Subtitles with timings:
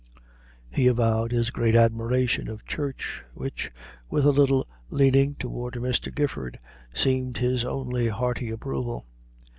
[0.71, 3.69] He avowed his great admiration of Church, which,
[4.09, 6.11] with a little leaning toward Mr.
[6.11, 6.57] Gifford,
[6.91, 9.05] seemed his only hearty approval.